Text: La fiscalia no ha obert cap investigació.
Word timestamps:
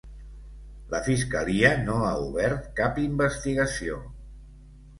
La 0.93 1.01
fiscalia 1.07 1.71
no 1.83 1.99
ha 2.07 2.15
obert 2.23 2.67
cap 2.81 2.99
investigació. 3.05 4.03